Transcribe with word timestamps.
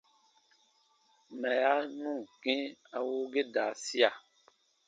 Mɛya 1.39 1.73
nu 2.01 2.11
ǹ 2.23 2.27
kĩ 2.41 2.55
a 2.95 2.97
wuu 3.05 3.25
ge 3.33 3.41
da 3.53 3.65
sia. 3.83 4.09